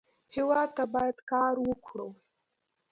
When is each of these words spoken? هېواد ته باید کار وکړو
هېواد 0.35 0.69
ته 0.77 0.83
باید 0.93 1.17
کار 1.31 1.55
وکړو 1.67 2.07